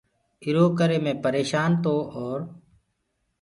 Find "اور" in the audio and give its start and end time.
2.15-2.39